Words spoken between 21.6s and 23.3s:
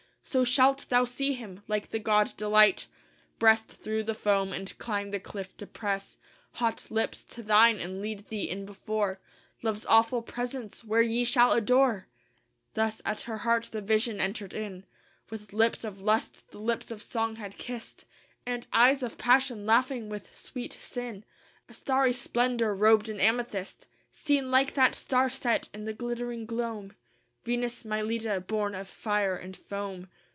A starry splendor robed in